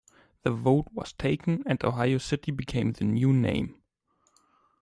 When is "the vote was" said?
0.41-1.13